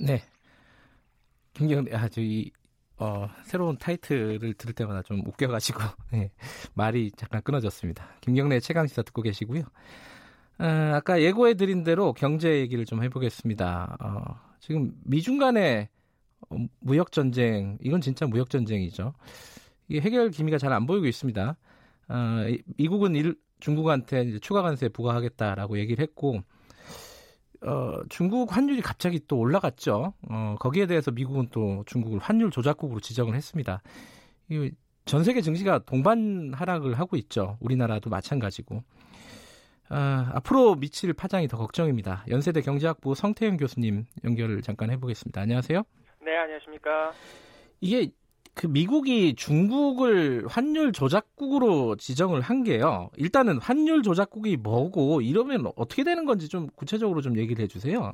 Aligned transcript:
네. 0.00 0.22
김경래 1.54 1.94
아 1.94 2.08
저희 2.08 2.50
어, 2.98 3.28
새로운 3.44 3.76
타이틀을 3.78 4.54
들을 4.54 4.74
때마다 4.74 5.02
좀 5.02 5.20
웃겨가지고 5.26 5.80
네, 6.12 6.30
말이 6.74 7.10
잠깐 7.16 7.42
끊어졌습니다. 7.42 8.06
김경래 8.20 8.60
최강 8.60 8.86
시사 8.86 9.02
듣고 9.02 9.22
계시고요. 9.22 9.62
어, 10.58 10.64
아까 10.94 11.20
예고해드린 11.20 11.84
대로 11.84 12.12
경제 12.14 12.58
얘기를 12.60 12.84
좀 12.86 13.02
해보겠습니다. 13.04 13.96
어, 14.00 14.56
지금 14.60 14.92
미중 15.04 15.38
간의 15.38 15.88
무역 16.80 17.12
전쟁 17.12 17.78
이건 17.82 18.00
진짜 18.00 18.26
무역 18.26 18.50
전쟁이죠. 18.50 19.14
이게 19.88 20.00
해결 20.00 20.30
기미가 20.30 20.58
잘 20.58 20.72
안 20.72 20.86
보이고 20.86 21.06
있습니다. 21.06 21.56
어, 22.08 22.16
미국은 22.78 23.14
일, 23.16 23.36
중국한테 23.60 24.22
이제 24.24 24.38
추가 24.40 24.62
관세 24.62 24.88
부과하겠다라고 24.88 25.78
얘기를 25.78 26.02
했고 26.02 26.42
어, 27.66 28.00
중국 28.08 28.56
환율이 28.56 28.80
갑자기 28.80 29.20
또 29.26 29.38
올라갔죠. 29.38 30.14
어, 30.30 30.56
거기에 30.60 30.86
대해서 30.86 31.10
미국은 31.10 31.48
또 31.50 31.82
중국을 31.86 32.20
환율 32.20 32.50
조작국으로 32.50 33.00
지정을 33.00 33.34
했습니다. 33.34 33.82
이, 34.48 34.70
전 35.04 35.24
세계 35.24 35.40
증시가 35.40 35.80
동반 35.80 36.52
하락을 36.54 36.94
하고 36.94 37.16
있죠. 37.16 37.56
우리나라도 37.60 38.08
마찬가지고. 38.08 38.82
아, 39.88 40.30
앞으로 40.34 40.76
미칠 40.76 41.12
파장이 41.12 41.48
더 41.48 41.56
걱정입니다. 41.56 42.24
연세대 42.28 42.60
경제학부 42.60 43.14
성태영 43.14 43.56
교수님 43.56 44.04
연결을 44.24 44.62
잠깐 44.62 44.90
해보겠습니다. 44.90 45.40
안녕하세요. 45.40 45.82
네, 46.24 46.36
안녕하십니까. 46.36 47.12
이게 47.80 48.10
그 48.56 48.66
미국이 48.66 49.34
중국을 49.34 50.46
환율 50.48 50.90
조작국으로 50.90 51.96
지정을 51.96 52.40
한 52.40 52.64
게요. 52.64 53.10
일단은 53.18 53.58
환율 53.58 54.02
조작국이 54.02 54.56
뭐고 54.56 55.20
이러면 55.20 55.70
어떻게 55.76 56.04
되는 56.04 56.24
건지 56.24 56.48
좀 56.48 56.68
구체적으로 56.74 57.20
좀 57.20 57.36
얘기를 57.36 57.62
해주세요. 57.62 58.12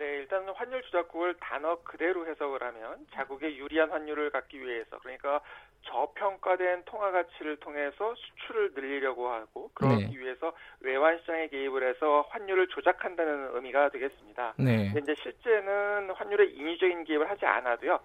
네, 0.00 0.04
일단 0.04 0.48
환율 0.52 0.82
조작국을 0.82 1.36
단어 1.38 1.78
그대로 1.84 2.26
해석을 2.26 2.60
하면 2.60 3.06
자국의 3.14 3.56
유리한 3.56 3.88
환율을 3.90 4.30
갖기 4.30 4.60
위해서 4.60 4.98
그러니까 4.98 5.40
저평가된 5.82 6.82
통화 6.84 7.10
가치를 7.10 7.56
통해서 7.56 8.14
수출을 8.14 8.72
늘리려고 8.74 9.28
하고 9.28 9.70
그러기 9.74 10.08
네. 10.08 10.18
위해서 10.18 10.52
외환 10.80 11.18
시장에 11.20 11.48
개입을 11.48 11.88
해서 11.88 12.26
환율을 12.30 12.68
조작한다는 12.68 13.54
의미가 13.54 13.88
되겠습니다. 13.90 14.54
네. 14.58 14.92
근데 14.92 15.00
이제 15.00 15.22
실제는 15.22 16.10
환율에 16.10 16.46
인위적인 16.46 17.04
개입을 17.04 17.30
하지 17.30 17.46
않아도요. 17.46 18.00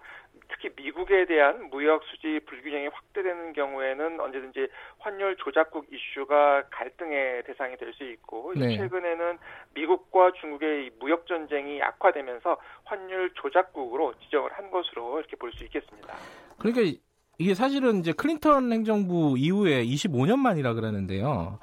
특히 0.48 0.70
미국에 0.76 1.26
대한 1.26 1.68
무역 1.70 2.04
수지 2.04 2.40
불균형이 2.46 2.88
확대되는 2.88 3.52
경우에는 3.52 4.20
언제든지 4.20 4.68
환율 4.98 5.36
조작국 5.36 5.86
이슈가 5.92 6.64
갈등의 6.70 7.44
대상이 7.44 7.76
될 7.76 7.94
수 7.94 8.02
있고 8.04 8.52
네. 8.56 8.76
최근에는 8.76 9.38
미국과 9.74 10.32
중국의 10.40 10.90
무역 10.98 11.26
전쟁이 11.26 11.80
악화되면서 11.82 12.56
환율 12.84 13.30
조작국으로 13.34 14.14
지정을 14.20 14.52
한 14.52 14.70
것으로 14.70 15.20
이렇게 15.20 15.36
볼 15.36 15.52
수 15.52 15.62
있겠습니다. 15.64 16.16
그러니까 16.58 16.98
이게 17.38 17.54
사실은 17.54 17.98
이제 17.98 18.12
클린턴 18.12 18.72
행정부 18.72 19.36
이후에 19.38 19.84
25년 19.84 20.38
만이라 20.38 20.74
그러는데요. 20.74 21.58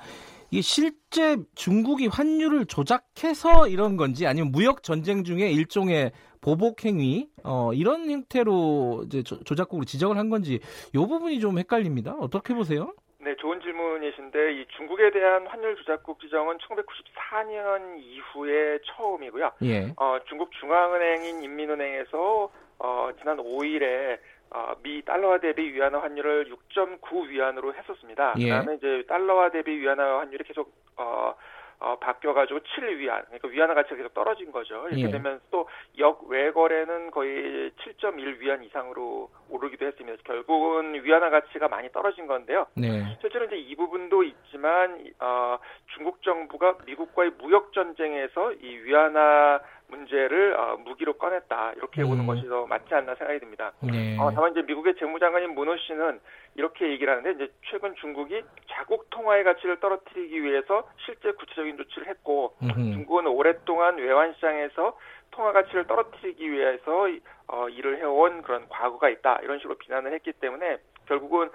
이게 0.51 0.61
실제 0.61 1.37
중국이 1.55 2.07
환율을 2.07 2.65
조작해서 2.65 3.69
이런 3.69 3.95
건지 3.95 4.27
아니면 4.27 4.51
무역 4.51 4.83
전쟁 4.83 5.23
중에 5.23 5.49
일종의 5.49 6.11
보복 6.41 6.83
행위 6.83 7.29
어, 7.43 7.71
이런 7.73 8.09
형태로 8.09 9.03
이제 9.05 9.23
조, 9.23 9.55
작국으로 9.55 9.85
지정을 9.85 10.17
한 10.17 10.29
건지 10.29 10.59
이 10.93 10.97
부분이 10.97 11.39
좀 11.39 11.57
헷갈립니다. 11.57 12.15
어떻게 12.19 12.53
보세요? 12.53 12.93
네, 13.19 13.35
좋은 13.35 13.61
질문이신데 13.61 14.53
이 14.55 14.65
중국에 14.75 15.11
대한 15.11 15.45
환율 15.47 15.75
조작국 15.77 16.19
지정은 16.19 16.57
1994년 16.57 17.99
이후에 17.99 18.79
처음이고요. 18.83 19.51
예. 19.63 19.93
어, 19.95 20.17
중국 20.27 20.51
중앙은행인 20.59 21.43
인민은행에서 21.43 22.51
어, 22.79 23.09
지난 23.19 23.37
5일에 23.37 24.17
어, 24.53 24.73
미 24.83 25.01
달러화 25.03 25.39
대비 25.39 25.73
위안화 25.73 26.01
환율을 26.01 26.53
6.9 26.69 27.27
위안으로 27.29 27.73
했었습니다. 27.73 28.35
예. 28.39 28.49
그다음에 28.49 28.75
이제 28.75 29.03
달러화 29.07 29.49
대비 29.49 29.71
위안화 29.79 30.19
환율이 30.19 30.43
계속 30.43 30.73
어, 30.97 31.33
어, 31.79 31.97
바뀌어가지고 31.97 32.59
7 32.75 32.99
위안, 32.99 33.23
그러니까 33.25 33.47
위안화 33.47 33.73
가치가 33.73 33.95
계속 33.95 34.13
떨어진 34.13 34.51
거죠. 34.51 34.87
이렇게 34.89 35.05
예. 35.05 35.09
되면 35.09 35.39
또 35.49 35.67
역외거래는 35.97 37.09
거의 37.09 37.71
7.1 37.71 38.37
위안 38.39 38.63
이상으로 38.63 39.31
오르기도 39.49 39.87
했습니다. 39.87 40.21
결국은 40.23 41.03
위안화 41.03 41.31
가치가 41.31 41.67
많이 41.67 41.91
떨어진 41.91 42.27
건데요. 42.27 42.67
네. 42.75 43.17
실제로 43.19 43.45
이제 43.45 43.55
이 43.55 43.75
부분도 43.75 44.21
있지만 44.21 45.03
어, 45.19 45.57
중국 45.95 46.21
정부가 46.21 46.77
미국과의 46.85 47.31
무역 47.39 47.73
전쟁에서 47.73 48.53
이 48.53 48.77
위안화 48.83 49.61
문제를 49.91 50.55
어, 50.57 50.77
무기로 50.77 51.13
꺼냈다 51.13 51.73
이렇게 51.73 52.01
음. 52.01 52.09
보는 52.09 52.27
것이 52.27 52.47
더 52.47 52.65
맞지 52.65 52.93
않나 52.93 53.13
생각이 53.15 53.39
듭니다. 53.39 53.73
네. 53.81 54.17
어, 54.19 54.31
다만 54.33 54.51
이제 54.51 54.61
미국의 54.63 54.95
재무장관인 54.95 55.53
문호 55.53 55.77
씨는 55.77 56.19
이렇게 56.55 56.89
얘기를 56.89 57.11
하는데 57.13 57.31
이제 57.31 57.53
최근 57.69 57.93
중국이 57.95 58.41
자국 58.71 59.09
통화의 59.09 59.43
가치를 59.43 59.79
떨어뜨리기 59.79 60.41
위해서 60.41 60.89
실제 61.05 61.31
구체적인 61.31 61.77
조치를 61.77 62.07
했고 62.07 62.55
음흠. 62.63 62.73
중국은 62.93 63.27
오랫동안 63.27 63.97
외환 63.97 64.33
시장에서 64.33 64.97
통화 65.31 65.51
가치를 65.51 65.85
떨어뜨리기 65.87 66.51
위해서 66.51 67.07
어, 67.47 67.69
일을 67.69 67.99
해온 67.99 68.41
그런 68.41 68.67
과거가 68.69 69.09
있다 69.09 69.39
이런 69.43 69.59
식으로 69.59 69.75
비난을 69.75 70.13
했기 70.13 70.31
때문에 70.33 70.77
결국은 71.05 71.49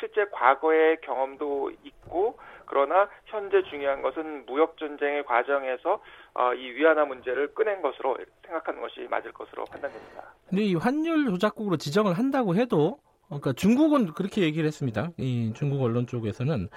실제 0.00 0.24
과거의 0.32 1.00
경험도 1.02 1.72
있고 1.84 2.38
그러나 2.66 3.08
현재 3.24 3.62
중요한 3.70 4.02
것은 4.02 4.44
무역 4.46 4.76
전쟁의 4.78 5.24
과정에서 5.24 6.00
어, 6.34 6.54
이 6.54 6.70
위안화 6.72 7.04
문제를 7.06 7.54
꺼낸 7.54 7.80
것으로 7.80 8.16
생각하는 8.44 8.80
것이 8.80 9.06
맞을 9.10 9.32
것으로 9.32 9.64
판단됩니다. 9.64 10.34
근데 10.48 10.62
이 10.64 10.74
환율 10.74 11.26
조작국으로 11.26 11.76
지정을 11.76 12.14
한다고 12.14 12.54
해도 12.54 12.98
그러니까 13.26 13.52
중국은 13.52 14.12
그렇게 14.12 14.42
얘기를 14.42 14.66
했습니다. 14.66 15.10
이 15.16 15.52
중국 15.54 15.82
언론 15.82 16.06
쪽에서는 16.06 16.68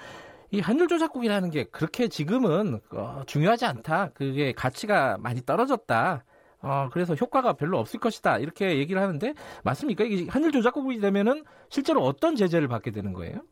이 0.52 0.60
환율 0.60 0.88
조작국이라는 0.88 1.50
게 1.50 1.64
그렇게 1.64 2.08
지금은 2.08 2.80
어, 2.92 3.22
중요하지 3.26 3.66
않다. 3.66 4.10
그게 4.14 4.52
가치가 4.52 5.16
많이 5.18 5.40
떨어졌다. 5.42 6.24
어, 6.62 6.88
그래서 6.92 7.14
효과가 7.14 7.54
별로 7.54 7.78
없을 7.78 8.00
것이다. 8.00 8.38
이렇게 8.38 8.78
얘기를 8.78 9.00
하는데 9.00 9.34
맞습니까? 9.64 10.04
이게 10.04 10.28
환율 10.28 10.52
조작국이 10.52 10.98
되면은 11.00 11.44
실제로 11.68 12.02
어떤 12.02 12.34
제재를 12.34 12.68
받게 12.68 12.90
되는 12.90 13.12
거예요? 13.12 13.42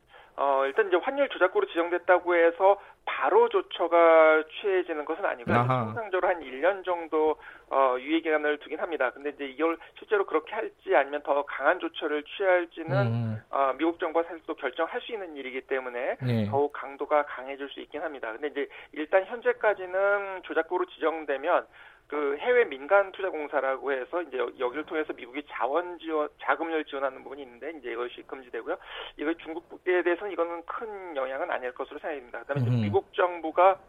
어, 0.41 0.65
일단 0.65 0.87
이제 0.87 0.95
환율 0.95 1.27
조작국으로 1.27 1.67
지정됐다고 1.67 2.33
해서 2.33 2.79
바로 3.03 3.49
조처가 3.49 4.43
취해지는 4.61 5.03
것은 5.03 5.25
아니고요. 5.25 5.53
아하. 5.53 5.83
통상적으로 5.83 6.29
한 6.29 6.39
1년 6.39 6.85
정도 6.85 7.35
어, 7.69 7.97
유예 7.99 8.21
기간을 8.21 8.59
두긴 8.59 8.79
합니다. 8.79 9.11
근데 9.11 9.31
이제 9.31 9.45
이걸 9.45 9.77
실제로 9.97 10.25
그렇게 10.25 10.53
할지 10.53 10.95
아니면 10.95 11.21
더 11.23 11.43
강한 11.43 11.79
조처를 11.79 12.23
취할지는 12.23 13.07
음. 13.07 13.43
어, 13.49 13.73
미국 13.77 13.99
정부가 13.99 14.29
사실 14.29 14.41
또 14.47 14.55
결정할 14.55 15.01
수 15.01 15.11
있는 15.11 15.35
일이기 15.35 15.61
때문에 15.61 16.15
네. 16.21 16.45
더욱 16.45 16.71
강도가 16.71 17.25
강해질 17.25 17.67
수 17.69 17.81
있긴 17.81 18.01
합니다. 18.01 18.31
근데 18.31 18.47
이제 18.47 18.69
일단 18.93 19.25
현재까지는 19.25 20.43
조작국으로 20.43 20.85
지정되면 20.85 21.67
그 22.09 22.37
해외 22.39 22.65
민간 22.65 23.11
투자 23.11 23.29
공사라고 23.29 23.91
해서 23.91 24.21
이제 24.23 24.39
여기를 24.59 24.83
통해서 24.85 25.13
미국이 25.13 25.43
자원 25.47 25.99
지원 25.99 26.27
자금을 26.41 26.83
지원하는 26.85 27.23
부분이 27.23 27.43
있는데 27.43 27.71
이제 27.77 27.91
이것이 27.91 28.23
금지되고요. 28.23 28.77
이거 29.17 29.33
중국에 29.35 30.01
대해서는 30.01 30.31
이거는 30.33 30.63
큰 30.65 31.15
영향은 31.15 31.51
아닐 31.51 31.71
것으로 31.71 31.99
생각됩니다. 31.99 32.39
그다음에 32.39 32.61
음. 32.67 32.81
미국 32.81 33.13
정부가 33.13 33.79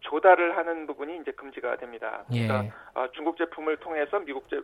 조달을 0.00 0.54
하는 0.54 0.86
부분이 0.86 1.16
이제 1.22 1.32
금지가 1.32 1.76
됩니다. 1.76 2.24
그러니까 2.28 2.64
예. 2.64 2.72
어, 2.94 3.08
중국 3.12 3.38
제품을 3.38 3.78
통해서 3.78 4.18
미국 4.20 4.50
제 4.50 4.60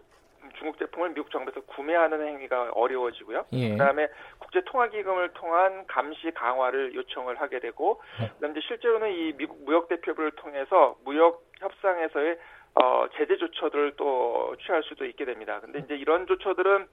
중국 0.58 0.78
제품을 0.78 1.10
미국 1.10 1.30
정부에서 1.30 1.62
구매하는 1.62 2.26
행위가 2.26 2.72
어려워지고요. 2.74 3.46
예. 3.52 3.70
그다음에 3.70 4.08
국제 4.38 4.60
통화 4.66 4.86
기금을 4.88 5.32
통한 5.32 5.86
감시 5.86 6.30
강화를 6.32 6.94
요청을 6.94 7.40
하게 7.40 7.60
되고 7.60 8.02
네. 8.20 8.28
그다음에 8.34 8.60
실제로는 8.60 9.12
이 9.12 9.32
미국 9.32 9.64
무역 9.64 9.88
대표부를 9.88 10.32
통해서 10.32 10.96
무역 11.04 11.48
협상에서의 11.60 12.38
어, 12.80 13.06
제재 13.16 13.36
조처들을 13.36 13.94
또 13.96 14.54
취할 14.64 14.82
수도 14.84 15.04
있게 15.04 15.24
됩니다. 15.24 15.60
근데 15.60 15.80
이제 15.80 15.96
이런 15.96 16.26
조처들은 16.26 16.86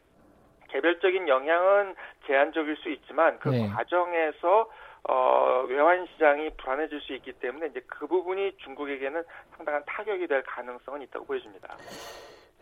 개별적인 0.70 1.28
영향은 1.28 1.96
제한적일 2.28 2.76
수 2.78 2.90
있지만 2.90 3.40
그 3.40 3.50
네. 3.50 3.70
과정에서 3.70 4.70
어, 5.08 5.66
외환 5.70 6.08
시장이 6.08 6.50
불안해질 6.58 7.00
수 7.02 7.14
있기 7.14 7.34
때문에 7.34 7.68
이제 7.68 7.82
그 7.88 8.08
부분이 8.08 8.58
중국에게는 8.58 9.24
상당한 9.56 9.84
타격이 9.86 10.28
될 10.28 10.42
가능성은 10.44 11.04
있다고 11.04 11.26
보여집니다. 11.26 11.78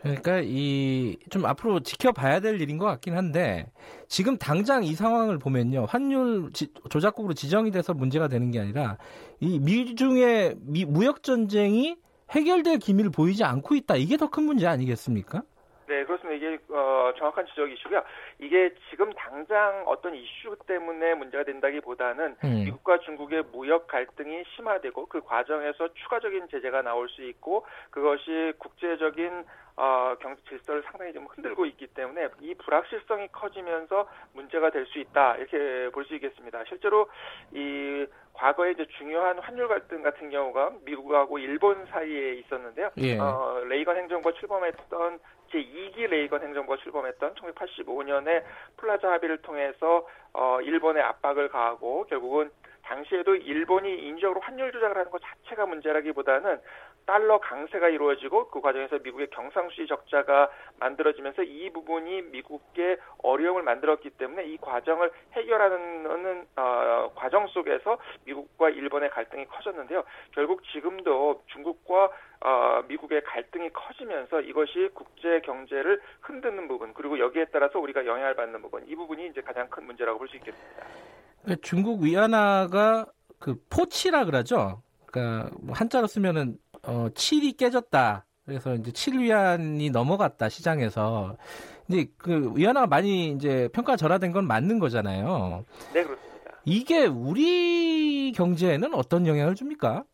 그러니까 0.02 0.40
이 0.44 1.16
좀 1.30 1.46
앞으로 1.46 1.80
지켜봐야 1.80 2.40
될 2.40 2.60
일인 2.60 2.78
것 2.78 2.86
같긴 2.86 3.16
한데 3.16 3.66
지금 4.08 4.36
당장 4.36 4.84
이 4.84 4.94
상황을 4.94 5.38
보면요 5.38 5.86
환율 5.86 6.52
지, 6.52 6.72
조작국으로 6.90 7.34
지정이 7.34 7.70
돼서 7.70 7.94
문제가 7.94 8.28
되는 8.28 8.50
게 8.50 8.60
아니라 8.60 8.98
이 9.40 9.58
미중의 9.58 10.56
미, 10.60 10.84
무역 10.84 11.22
전쟁이 11.22 11.96
해결될 12.30 12.78
기미를 12.78 13.10
보이지 13.10 13.44
않고 13.44 13.74
있다 13.76 13.96
이게 13.96 14.16
더 14.16 14.28
큰 14.28 14.44
문제 14.44 14.66
아니겠습니까? 14.66 15.42
네, 15.86 16.04
그렇습니다. 16.04 16.34
이게 16.34 16.58
어, 16.70 17.12
정확한 17.18 17.46
지적이시고요. 17.46 18.02
이게 18.38 18.74
지금 18.90 19.12
당장 19.12 19.84
어떤 19.86 20.14
이슈 20.14 20.56
때문에 20.66 21.14
문제가 21.14 21.44
된다기보다는 21.44 22.36
음. 22.44 22.64
미국과 22.64 22.98
중국의 23.00 23.44
무역 23.52 23.86
갈등이 23.86 24.44
심화되고 24.56 25.06
그 25.06 25.20
과정에서 25.22 25.92
추가적인 25.94 26.48
제재가 26.48 26.82
나올 26.82 27.08
수 27.08 27.22
있고 27.22 27.66
그것이 27.90 28.52
국제적인 28.58 29.44
어, 29.76 30.14
경제 30.20 30.40
질서를 30.48 30.84
상당히 30.84 31.12
좀 31.12 31.26
흔들고 31.26 31.66
있기 31.66 31.88
때문에 31.88 32.28
이 32.40 32.54
불확실성이 32.54 33.26
커지면서 33.32 34.08
문제가 34.32 34.70
될 34.70 34.86
수 34.86 35.00
있다 35.00 35.36
이렇게 35.36 35.90
볼 35.90 36.04
수 36.04 36.14
있겠습니다. 36.14 36.62
실제로 36.68 37.08
이 37.52 38.06
과거에 38.34 38.72
이제 38.72 38.84
중요한 38.98 39.38
환율 39.38 39.66
갈등 39.66 40.02
같은 40.02 40.30
경우가 40.30 40.72
미국하고 40.84 41.38
일본 41.38 41.86
사이에 41.86 42.34
있었는데요. 42.34 42.90
예. 42.98 43.18
어, 43.18 43.62
레이건 43.66 43.96
행정부가 43.96 44.38
출범했던 44.38 45.18
제2기 45.54 46.08
레이건 46.08 46.42
행정부가 46.42 46.76
출범했던 46.82 47.34
1985년에 47.34 48.42
플라자 48.76 49.12
합의를 49.12 49.38
통해서 49.38 50.06
어, 50.32 50.60
일본에 50.60 51.02
압박을 51.02 51.48
가하고 51.48 52.06
결국은 52.08 52.50
당시에도 52.82 53.34
일본이 53.34 54.06
인위적으로 54.06 54.40
환율 54.40 54.70
조작을 54.72 54.96
하는 54.96 55.10
것 55.10 55.22
자체가 55.22 55.66
문제라기보다는 55.66 56.60
달러 57.06 57.38
강세가 57.38 57.88
이루어지고 57.88 58.48
그 58.48 58.60
과정에서 58.60 58.98
미국의 58.98 59.28
경상수지 59.30 59.86
적자가 59.86 60.50
만들어지면서 60.80 61.42
이 61.42 61.70
부분이 61.70 62.22
미국의 62.22 62.98
어려움을 63.18 63.62
만들었기 63.62 64.10
때문에 64.10 64.44
이 64.46 64.56
과정을 64.58 65.10
해결하는 65.32 66.46
어, 66.56 67.12
과정 67.14 67.46
속에서 67.48 67.98
미국과 68.24 68.70
일본의 68.70 69.10
갈등이 69.10 69.46
커졌는데요. 69.46 70.04
결국 70.32 70.62
지금도 70.72 71.42
중국과 71.48 72.10
어, 72.40 72.82
미국의 72.88 73.22
갈등이 73.24 73.70
커지면서 73.72 74.40
이것이 74.42 74.90
국제 74.94 75.40
경제를 75.40 76.00
흔드는 76.20 76.68
부분 76.68 76.92
그리고 76.94 77.18
여기에 77.18 77.46
따라서 77.52 77.78
우리가 77.78 78.04
영향을 78.06 78.34
받는 78.34 78.60
부분 78.62 78.84
이 78.86 78.94
부분이 78.94 79.28
이제 79.28 79.40
가장 79.40 79.68
큰 79.68 79.84
문제라고 79.86 80.18
볼 80.18 80.28
수 80.28 80.36
있겠습니다. 80.36 80.86
그 81.44 81.56
중국 81.60 82.02
위안화가 82.02 83.06
그 83.38 83.56
포치라 83.70 84.24
그러죠. 84.24 84.82
그러니까 85.06 85.50
뭐 85.60 85.74
한자로 85.74 86.06
쓰면은 86.06 86.56
어 86.86 87.08
7이 87.14 87.56
깨졌다. 87.56 88.26
그래서 88.44 88.74
이제 88.74 88.90
7위안이 88.90 89.90
넘어갔다 89.90 90.48
시장에서 90.48 91.36
이제 91.88 92.06
그 92.18 92.52
위안화가 92.54 92.86
많이 92.86 93.30
이제 93.30 93.68
평가 93.72 93.96
절하된 93.96 94.32
건 94.32 94.46
맞는 94.46 94.78
거잖아요. 94.78 95.64
네 95.92 96.04
그렇습니다. 96.04 96.60
이게 96.64 97.06
우리 97.06 98.32
경제에는 98.32 98.94
어떤 98.94 99.26
영향을 99.26 99.54
줍니까? 99.54 100.04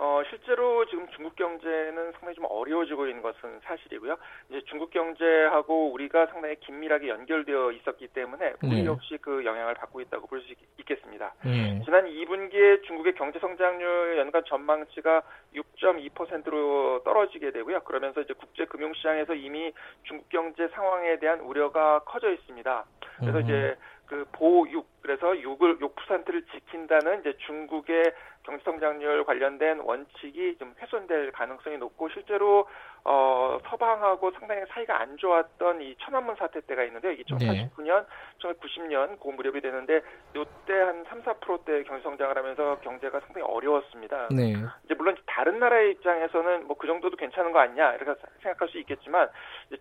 어, 0.00 0.22
실제로 0.30 0.86
지금 0.86 1.08
중국 1.08 1.34
경제는 1.34 2.12
상당히 2.12 2.36
좀 2.36 2.46
어려워지고 2.48 3.08
있는 3.08 3.20
것은 3.20 3.60
사실이고요. 3.64 4.16
이제 4.48 4.62
중국 4.66 4.90
경제하고 4.90 5.92
우리가 5.92 6.26
상당히 6.26 6.54
긴밀하게 6.60 7.08
연결되어 7.08 7.72
있었기 7.72 8.08
때문에 8.08 8.54
우리 8.62 8.82
네. 8.82 8.84
역시 8.84 9.18
그 9.20 9.44
영향을 9.44 9.74
받고 9.74 10.00
있다고 10.00 10.26
볼 10.28 10.38
수 10.38 10.54
있겠습니다. 10.78 11.34
네. 11.44 11.82
지난 11.84 12.06
2분기에 12.06 12.84
중국의 12.84 13.14
경제 13.14 13.40
성장률 13.40 14.18
연간 14.18 14.44
전망치가 14.46 15.22
6.2%로 15.54 17.02
떨어지게 17.02 17.50
되고요. 17.50 17.80
그러면서 17.80 18.20
이제 18.20 18.34
국제 18.34 18.64
금융 18.66 18.94
시장에서 18.94 19.34
이미 19.34 19.72
중국 20.04 20.28
경제 20.28 20.68
상황에 20.68 21.18
대한 21.18 21.40
우려가 21.40 21.98
커져 22.00 22.30
있습니다. 22.32 22.84
그래서 23.18 23.38
음. 23.38 23.44
이제 23.44 23.76
그 24.06 24.24
보육 24.32 24.86
그래서 25.02 25.28
6을 25.28 25.80
6%를 25.80 26.42
지킨다는 26.52 27.20
이제 27.20 27.36
중국의 27.46 28.12
경제 28.48 28.64
성장률 28.64 29.24
관련된 29.24 29.80
원칙이 29.80 30.56
좀 30.58 30.74
훼손될 30.80 31.32
가능성이 31.32 31.76
높고 31.76 32.08
실제로 32.08 32.66
어, 33.04 33.58
서방하고 33.68 34.30
상당히 34.32 34.62
사이가 34.68 35.00
안 35.00 35.16
좋았던 35.16 35.82
이 35.82 35.94
천안문 36.00 36.34
사태 36.36 36.60
때가 36.60 36.82
있는데요. 36.84 37.12
이게 37.12 37.22
1989년, 37.24 38.04
네. 38.04 38.06
1990년 38.42 39.20
그 39.20 39.28
무렵이 39.28 39.60
되는데 39.60 40.00
이때 40.34 40.80
한 40.80 41.04
3, 41.08 41.22
4%대 41.22 41.84
경제 41.84 42.02
성장을 42.02 42.36
하면서 42.36 42.78
경제가 42.80 43.20
상당히 43.20 43.46
어려웠습니다. 43.46 44.28
네. 44.30 44.54
이제 44.84 44.94
물론 44.94 45.16
다른 45.26 45.58
나라의 45.58 45.92
입장에서는 45.92 46.66
뭐 46.66 46.78
그 46.78 46.86
정도도 46.86 47.16
괜찮은 47.16 47.52
거 47.52 47.58
아니냐 47.58 47.94
이렇게 47.94 48.18
생각할 48.40 48.68
수 48.68 48.78
있겠지만 48.78 49.28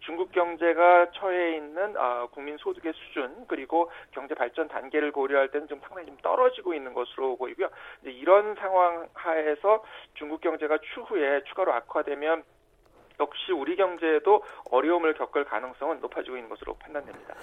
중국 0.02 0.32
경제가 0.32 1.12
처해 1.12 1.56
있는 1.56 1.96
어, 1.96 2.28
국민 2.32 2.58
소득의 2.58 2.92
수준 2.94 3.46
그리고 3.48 3.90
경제 4.12 4.34
발전 4.34 4.68
단계를 4.68 5.12
고려할 5.12 5.50
때는 5.50 5.68
좀 5.68 5.80
상당히 5.82 6.08
좀 6.08 6.18
떨어지고 6.22 6.74
있는 6.74 6.94
것으로 6.94 7.38
보이고요. 7.38 7.70
이제 8.02 8.12
이런 8.12 8.56
상황 8.60 9.08
하에서 9.14 9.84
중국 10.14 10.42
경제가 10.42 10.78
추후에 10.94 11.44
추가로 11.46 11.74
악화되면 11.74 12.44
역시 13.20 13.52
우리 13.52 13.76
경제에도 13.76 14.44
어려움을 14.70 15.14
겪을 15.16 15.46
가능성은 15.46 16.00
높아지고 16.02 16.38
있는 16.38 16.50
것으로 16.50 16.76
판단됩니다. 16.76 17.36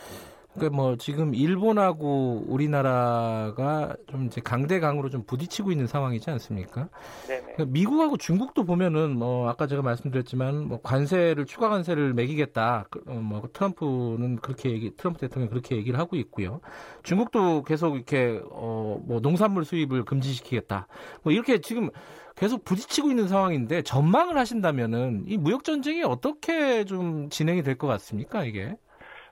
그러니까 0.55 0.77
뭐 0.77 0.97
지금 0.97 1.35
일본하고 1.35 2.45
우리나라가 2.47 3.97
좀 4.09 4.27
이제 4.27 4.41
강대강으로 4.41 5.11
좀 5.11 5.25
부딪히고 5.25 5.73
있는 5.73 5.87
상황이지 5.87 6.31
않습니까? 6.31 6.89
네. 7.29 7.41
그러니까 7.41 7.65
미국하고 7.67 8.17
중국도 8.17 8.65
보면은 8.65 9.19
뭐 9.19 9.49
아까 9.49 9.67
제가 9.67 9.83
말씀드렸지만 9.83 10.69
뭐 10.69 10.81
관세를 10.83 11.47
추가 11.47 11.69
관세를 11.69 12.15
매기겠다. 12.15 12.87
그, 12.91 13.03
어, 13.07 13.15
뭐 13.15 13.43
트럼프는 13.53 14.37
그렇게 14.37 14.71
얘기, 14.71 14.95
트럼프 14.97 15.19
대통령 15.19 15.49
그렇게 15.51 15.77
얘기를 15.77 15.99
하고 15.99 16.17
있고요. 16.17 16.61
중국도 17.03 17.63
계속 17.65 17.97
이렇게 17.97 18.41
어 18.51 18.85
뭐 19.07 19.21
농산물 19.21 19.65
수입을 19.65 20.05
금지시키겠다. 20.05 20.87
뭐 21.23 21.33
이렇게 21.33 21.61
지금 21.61 21.91
계속 22.37 22.65
부딪히고 22.65 23.11
있는 23.11 23.29
상황인데 23.29 23.83
전망을 23.83 24.37
하신다면은 24.39 25.25
이 25.27 25.37
무역 25.37 25.65
전쟁이 25.65 26.03
어떻게 26.05 26.85
좀 26.85 27.29
진행이 27.31 27.63
될 27.63 27.77
것 27.77 27.87
같습니까 27.89 28.45
이게? 28.45 28.77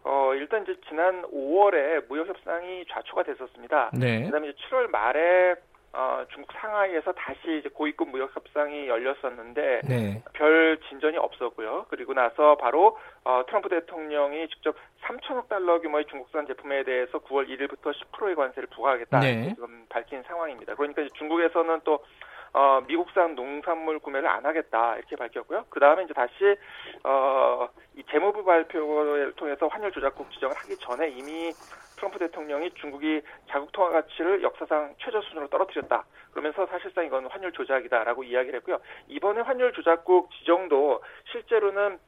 어 0.04 0.34
일단 0.34 0.62
이제 0.62 0.74
지난 0.88 1.22
5월에 1.22 2.08
무역 2.08 2.28
협상이 2.28 2.84
좌초가 2.90 3.22
됐었습니다. 3.24 3.90
네. 3.94 4.24
그다음에 4.24 4.48
이제 4.48 4.56
7월 4.68 4.90
말에 4.90 5.56
어, 5.94 6.24
중국 6.32 6.50
상하이에서 6.52 7.12
다시 7.12 7.58
이제 7.58 7.68
고위급 7.68 8.08
무역 8.08 8.34
협상이 8.34 8.88
열렸었는데 8.88 9.82
네. 9.86 10.22
별 10.32 10.78
진전이 10.88 11.18
없었고요. 11.18 11.86
그리고 11.90 12.14
나서 12.14 12.56
바로 12.56 12.98
어, 13.24 13.42
트럼프 13.46 13.68
대통령이 13.68 14.48
직접 14.48 14.74
3천억 15.02 15.48
달러 15.48 15.80
규모의 15.80 16.06
중국산 16.06 16.46
제품에 16.46 16.84
대해서 16.84 17.18
9월 17.18 17.46
1일부터 17.46 17.92
10%의 17.92 18.34
관세를 18.34 18.68
부과하겠다 18.70 19.20
네. 19.20 19.50
지금 19.50 19.84
밝힌 19.90 20.22
상황입니다. 20.22 20.74
그러니까 20.76 21.06
중국에서는 21.14 21.80
또 21.84 22.02
어, 22.54 22.80
미국산 22.86 23.34
농산물 23.34 23.98
구매를 23.98 24.28
안 24.28 24.46
하겠다 24.46 24.96
이렇게 24.96 25.16
밝혔고요. 25.16 25.66
그 25.68 25.78
다음에 25.78 26.04
이제 26.04 26.14
다시 26.14 26.56
어, 27.04 27.61
이 27.61 27.61
재무부 28.12 28.44
발표를 28.44 29.32
통해서 29.32 29.66
환율 29.68 29.90
조작국 29.90 30.30
지정을 30.32 30.54
하기 30.54 30.76
전에 30.76 31.08
이미 31.08 31.50
트럼프 31.96 32.18
대통령이 32.18 32.70
중국이 32.74 33.22
자국 33.48 33.72
통화 33.72 33.90
가치를 33.90 34.42
역사상 34.42 34.94
최저 34.98 35.20
수준으로 35.22 35.48
떨어뜨렸다. 35.48 36.04
그러면서 36.30 36.66
사실상 36.66 37.06
이건 37.06 37.26
환율 37.26 37.52
조작이다라고 37.52 38.24
이야기를 38.24 38.58
했고요. 38.58 38.78
이번에 39.08 39.40
환율 39.40 39.72
조작국 39.72 40.30
지정도 40.32 41.02
실제로는 41.30 41.98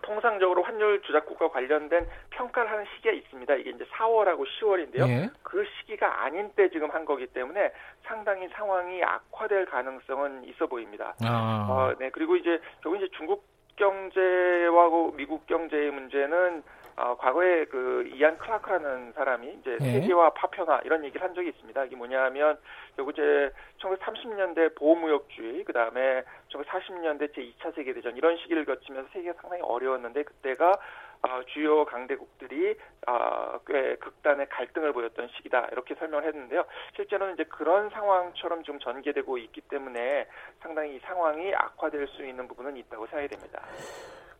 통상적으로 0.00 0.62
환율 0.62 1.00
조작국과 1.02 1.48
관련된 1.48 2.06
평가를 2.30 2.70
하는 2.70 2.84
시기가 2.94 3.14
있습니다. 3.14 3.54
이게 3.56 3.70
이제 3.70 3.84
4월하고 3.84 4.44
10월인데요. 4.46 5.08
예. 5.08 5.30
그 5.42 5.64
시기가 5.64 6.22
아닌 6.24 6.50
때 6.54 6.68
지금 6.70 6.90
한 6.90 7.04
거기 7.04 7.26
때문에 7.26 7.72
상당히 8.02 8.48
상황이 8.48 9.02
악화될 9.02 9.66
가능성은 9.66 10.44
있어 10.44 10.66
보입니다. 10.66 11.14
아. 11.24 11.66
어, 11.70 11.94
네. 11.98 12.10
그리고 12.10 12.36
이제 12.36 12.60
결국 12.82 12.98
이제 12.98 13.08
중국 13.16 13.53
경제와 13.76 15.12
미국 15.16 15.46
경제의 15.46 15.90
문제는 15.90 16.62
어, 16.96 17.16
과거에 17.16 17.64
그 17.64 18.08
이안 18.14 18.38
클라크라는 18.38 19.12
사람이 19.14 19.56
이제 19.60 19.76
네. 19.80 20.00
세계화 20.00 20.30
파편화 20.30 20.82
이런 20.84 21.04
얘기를 21.04 21.26
한 21.26 21.34
적이 21.34 21.48
있습니다. 21.48 21.84
이게 21.86 21.96
뭐냐면 21.96 22.56
결국 22.94 23.12
이제 23.12 23.50
1930년대 23.80 24.76
보호무역주의 24.76 25.64
그다음에 25.64 26.22
1940년대 26.52 27.34
제 27.34 27.42
2차 27.42 27.74
세계 27.74 27.92
대전 27.94 28.16
이런 28.16 28.36
시기를 28.36 28.64
거치면서 28.64 29.08
세계가 29.12 29.40
상당히 29.40 29.62
어려웠는데 29.62 30.22
그때가 30.22 30.78
어, 31.24 31.42
주요 31.54 31.86
강대국들이 31.86 32.76
어, 33.06 33.58
꽤 33.66 33.96
극단의 33.96 34.46
갈등을 34.50 34.92
보였던 34.92 35.28
시기다 35.36 35.68
이렇게 35.72 35.94
설명을 35.94 36.26
했는데요. 36.26 36.64
실제로는 36.96 37.34
이제 37.34 37.44
그런 37.44 37.88
상황처럼 37.90 38.62
좀 38.62 38.78
전개되고 38.78 39.38
있기 39.38 39.62
때문에 39.62 40.26
상당히 40.60 40.96
이 40.96 41.00
상황이 41.00 41.54
악화될 41.54 42.06
수 42.08 42.26
있는 42.26 42.46
부분은 42.46 42.76
있다고 42.76 43.06
생각이 43.06 43.28
됩니다. 43.28 43.62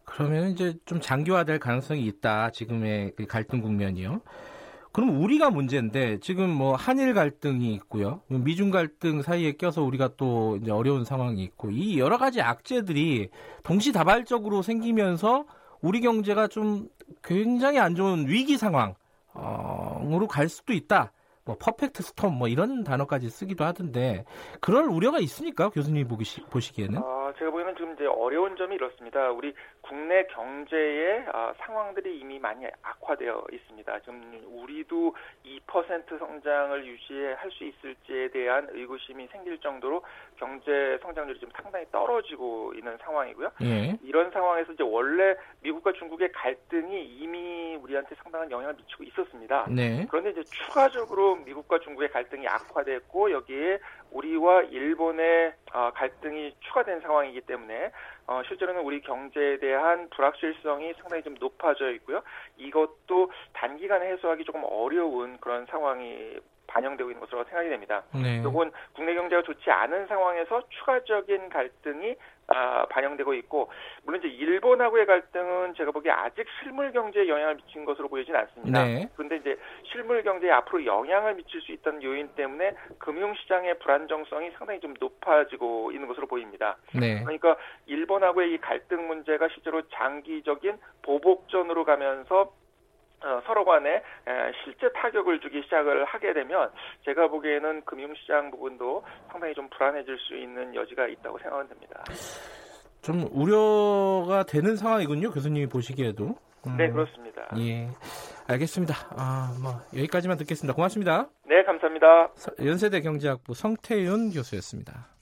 그러면 0.05 0.49
이제 0.49 0.75
좀 0.85 1.00
장기화될 1.00 1.59
가능성이 1.59 2.03
있다. 2.03 2.50
지금의 2.50 3.12
그 3.17 3.26
갈등 3.26 3.62
국면이요. 3.62 4.21
그럼 4.93 5.23
우리가 5.23 5.50
문제인데 5.50 6.21
지금 6.21 6.50
뭐 6.50 6.76
한일 6.76 7.14
갈등이 7.14 7.73
있고요. 7.75 8.21
미중 8.29 8.71
갈등 8.71 9.23
사이에 9.23 9.53
껴서 9.53 9.83
우리가 9.83 10.11
또 10.17 10.57
이제 10.61 10.71
어려운 10.71 11.05
상황이 11.05 11.43
있고 11.43 11.71
이 11.71 11.99
여러 11.99 12.19
가지 12.19 12.43
악재들이 12.43 13.31
동시다발적으로 13.64 14.62
생기면서 14.62 15.47
우리 15.85 16.00
경제가 16.00 16.49
좀 16.49 16.88
굉장히 17.23 17.79
안 17.79 17.95
좋은 17.95 18.26
위기 18.26 18.57
상황으로 18.57 20.26
갈 20.29 20.49
수도 20.49 20.73
있다. 20.73 21.12
뭐 21.45 21.59
퍼펙트 21.59 22.03
스톰 22.03 22.38
뭐 22.38 22.49
이런 22.49 22.85
단어까지 22.85 23.29
쓰기도 23.29 23.64
하던데 23.64 24.25
그럴 24.61 24.88
우려가 24.88 25.19
있습니까 25.21 25.69
교수님 25.69 26.09
보시, 26.09 26.41
보시기에는? 26.49 26.99
아, 26.99 27.24
제가 27.38 27.50
보기에는 27.50 27.75
지금 27.76 27.95
이제 27.95 28.07
어려운 28.07 28.57
점이 28.57 28.75
이렇습니다. 28.75 29.31
우리 29.31 29.55
국내 29.81 30.25
경제의 30.25 31.26
아, 31.33 31.53
상황들이 31.59 32.19
이미 32.19 32.38
많이 32.38 32.67
악화되어 32.83 33.45
있습니다. 33.53 34.00
지금 34.00 34.43
우리도 34.47 35.14
2% 35.45 36.19
성장을 36.19 36.87
유지할 36.87 37.50
수 37.50 37.64
있을지에 37.64 38.29
대한 38.29 38.69
의구심이 38.71 39.26
생길 39.29 39.59
정도로 39.59 40.03
경제 40.37 40.99
성장률이 41.03 41.38
지금 41.38 41.53
상당히 41.61 41.85
떨어지고 41.93 42.73
있는 42.75 42.97
상황이고요. 42.99 43.50
예. 43.62 43.99
이런 44.03 44.31
상황에서 44.31 44.73
이제 44.73 44.83
원래 44.83 45.37
미국과 45.61 45.93
중국의 45.93 46.33
갈등이 46.33 47.05
이미 47.05 47.76
우리한테 47.76 48.14
상당한 48.17 48.50
영향을 48.50 48.75
미치고 48.75 49.05
있었습니다. 49.05 49.67
네. 49.71 50.07
그런데 50.09 50.31
이제 50.31 50.43
추가적으로 50.45 51.37
미국과 51.37 51.81
중국의 51.81 52.11
갈등이 52.11 52.47
악화됐고 52.49 53.31
여기에 53.31 53.79
우리와 54.12 54.62
일본의 54.62 55.53
어, 55.73 55.91
갈등이 55.93 56.55
추가된 56.61 57.00
상황 57.00 57.24
이기 57.26 57.40
때문에 57.43 57.90
어, 58.26 58.43
실제로는 58.47 58.83
우리 58.83 59.00
경제에 59.00 59.59
대한 59.59 60.09
불확실성이 60.11 60.95
상당히 60.95 61.23
좀 61.23 61.35
높아져 61.38 61.90
있고요. 61.93 62.23
이것도 62.57 63.31
단기간에 63.52 64.07
해소하기 64.12 64.45
조금 64.45 64.62
어려운 64.64 65.38
그런 65.38 65.66
상황이 65.66 66.38
반영되고 66.66 67.11
있는 67.11 67.21
것으로 67.21 67.45
생각이 67.45 67.69
됩니다. 67.69 68.02
네. 68.14 68.38
이건 68.38 68.73
국내 68.95 69.14
경제가 69.14 69.43
좋지 69.43 69.71
않은 69.71 70.07
상황에서 70.07 70.62
추가적인 70.71 71.49
갈등이 71.49 72.16
아, 72.49 72.87
반영되고 72.87 73.35
있고 73.35 73.71
물론 74.05 74.21
이제 74.21 74.29
일본하고의 74.29 75.07
갈등은 75.07 75.75
제가 75.75 75.91
보기에 75.93 76.13
아직 76.13 76.47
실물 76.61 76.93
경제에 76.93 77.27
영향을 77.29 77.57
미친 77.57 77.85
것으로 77.85 78.09
보이진 78.09 78.37
않습니다. 78.37 78.85
네. 78.85 79.09
그런데 79.15 79.37
이제 79.37 79.59
실물 79.85 80.23
경제에 80.23 80.51
앞으로 80.51 80.85
영향을 80.85 81.35
미칠 81.35 81.61
수 81.63 81.73
있다는 81.73 82.03
요인 82.03 82.29
때문에 82.35 82.75
금융 82.99 83.35
시장의 83.35 83.79
불안정성이 83.79 84.51
상당히 84.59 84.81
좀 84.81 84.95
높아지고 85.01 85.93
있는 85.93 86.07
것으로 86.07 86.27
보입니다. 86.27 86.77
네. 86.93 87.23
그러니까 87.23 87.57
일본하고의 87.87 88.53
이 88.53 88.59
갈등 88.59 89.07
문제가 89.07 89.49
실제로 89.49 89.83
장기적인 89.89 90.79
보복전으로 91.03 91.85
가면서 91.85 92.35
어, 92.43 92.63
서로 93.47 93.64
간에 93.64 94.02
실제 94.64 94.90
타격을 94.93 95.40
주기 95.40 95.62
시작을 95.62 96.04
하게 96.04 96.33
되면 96.33 96.71
제가 97.04 97.28
보기에는 97.28 97.85
금융시장 97.85 98.50
부분도 98.50 99.04
상당히 99.31 99.54
좀 99.54 99.69
불안해질 99.71 100.19
수 100.19 100.37
있는 100.37 100.75
여지가 100.75 101.09
있다고 101.09 101.38
생각은 101.38 101.69
됩니다. 101.69 102.04
좀 103.02 103.28
우려가 103.33 104.45
되는 104.45 104.76
상황이군요, 104.76 105.31
교수님이 105.31 105.66
보시기에도. 105.66 106.37
음. 106.66 106.76
네, 106.78 106.90
그렇습니다. 106.90 107.43
예, 107.59 107.88
알겠습니다. 108.49 108.95
아, 109.11 109.54
뭐 109.62 109.73
여기까지만 109.95 110.38
듣겠습니다. 110.38 110.75
고맙습니다. 110.75 111.28
네, 111.47 111.62
감사합니다. 111.64 112.31
연세대 112.64 113.02
경제학부 113.02 113.52
성태윤 113.52 114.31
교수였습니다. 114.31 115.13